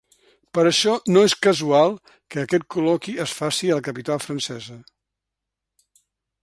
Per 0.57 0.61
això 0.69 0.93
no 1.15 1.21
és 1.27 1.35
casual 1.47 1.93
que 2.35 2.39
aquest 2.45 2.65
col·loqui 2.77 3.15
es 3.27 3.35
faci 3.41 3.69
a 3.75 3.79
la 3.81 3.87
capital 3.89 4.23
francesa. 4.27 4.81